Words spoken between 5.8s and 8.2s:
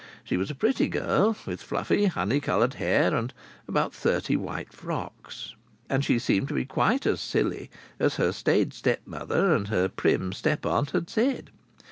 And she seemed to be quite as silly as